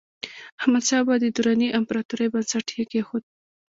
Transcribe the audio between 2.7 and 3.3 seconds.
یې کېښود.